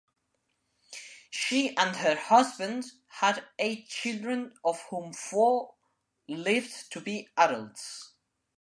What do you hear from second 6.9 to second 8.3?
to be adults.